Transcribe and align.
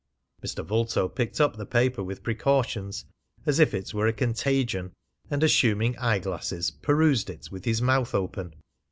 Mr. 0.43 0.65
Vulto 0.65 1.07
picked 1.07 1.39
up 1.39 1.55
the 1.57 1.65
paper 1.67 2.01
with 2.03 2.23
precautions, 2.23 3.05
as 3.45 3.59
if 3.59 3.71
it 3.71 3.93
were 3.93 4.07
a 4.07 4.13
contagion, 4.13 4.93
and, 5.29 5.43
assuming 5.43 5.95
eye 5.99 6.17
glasses, 6.17 6.71
perused 6.71 7.29
it 7.29 7.51
with 7.51 7.65
his 7.65 7.83
mouth 7.83 8.15
open. 8.15 8.55